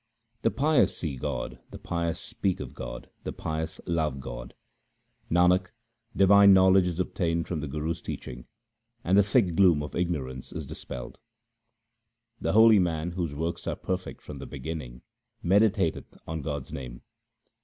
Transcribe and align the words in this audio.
The 0.41 0.49
pious 0.49 0.97
see 0.97 1.15
God, 1.15 1.59
the 1.69 1.77
pious 1.77 2.19
speak 2.19 2.59
of 2.59 2.73
God, 2.73 3.07
the 3.23 3.31
pious 3.31 3.79
love 3.85 4.19
God. 4.19 4.55
Nanak, 5.29 5.67
divine 6.15 6.53
knowledge 6.53 6.87
is 6.87 6.99
obtained 6.99 7.47
from 7.47 7.59
the 7.59 7.67
Guru's 7.67 8.01
teaching, 8.01 8.47
and 9.03 9.15
the 9.15 9.21
thick 9.21 9.53
gloom 9.55 9.83
of 9.83 9.95
ignorance 9.95 10.51
is 10.53 10.65
dispelled. 10.65 11.19
The 12.39 12.53
holy 12.53 12.79
man, 12.79 13.11
whose 13.11 13.35
works 13.35 13.67
are 13.67 13.75
perfect 13.75 14.23
from 14.23 14.39
the 14.39 14.47
beginning, 14.47 15.03
meditateth 15.43 16.17
on 16.27 16.41
God's 16.41 16.73
name. 16.73 17.03